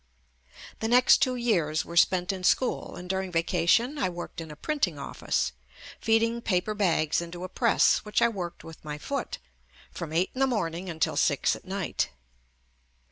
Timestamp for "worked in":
4.09-4.49